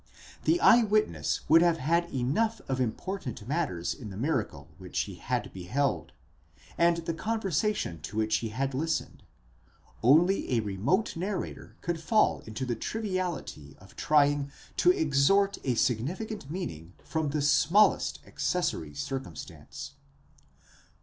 The 0.45 0.59
eye 0.61 0.81
witness 0.81 1.47
would 1.47 1.61
have 1.61 1.77
had 1.77 2.09
enough 2.11 2.59
of 2.67 2.81
important 2.81 3.47
matters 3.47 3.93
in 3.93 4.09
the 4.09 4.17
miracle 4.17 4.67
which 4.79 5.01
he 5.01 5.13
had 5.13 5.53
beheld, 5.53 6.11
and 6.75 6.97
the 6.97 7.13
conversation 7.13 8.01
to 8.01 8.17
which 8.17 8.37
he 8.37 8.49
had 8.49 8.73
listened; 8.73 9.21
only 10.01 10.53
a 10.55 10.61
remote 10.61 11.15
narrator 11.15 11.75
could 11.81 12.01
fall 12.01 12.39
into 12.47 12.65
the 12.65 12.75
triviality 12.75 13.75
of 13.79 13.95
trying 13.95 14.51
to 14.77 14.91
extort 14.91 15.59
a 15.63 15.75
significant 15.75 16.49
meaning 16.49 16.93
from 17.03 17.29
the 17.29 17.43
smallest 17.43 18.21
accessory 18.25 18.95
circumstance. 18.95 19.91